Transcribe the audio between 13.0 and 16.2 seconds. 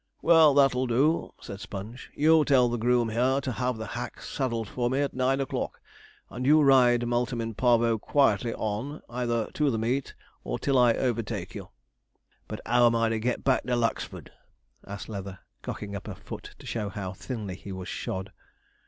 to get back to Lucksford?' asked Leather, cocking up a